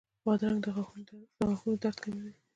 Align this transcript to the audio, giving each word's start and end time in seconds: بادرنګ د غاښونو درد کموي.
بادرنګ 0.25 0.57
د 0.63 0.67
غاښونو 1.47 1.75
درد 1.83 1.97
کموي. 2.03 2.33